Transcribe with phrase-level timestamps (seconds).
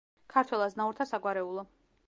[0.35, 1.69] ქართველ აზნაურთა საგვარეულო.